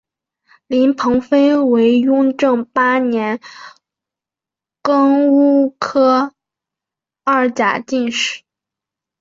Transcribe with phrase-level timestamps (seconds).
[0.65, 3.39] 林鹏飞为雍正八年
[4.81, 5.29] 庚
[5.69, 6.33] 戌科
[7.23, 8.41] 二甲进士。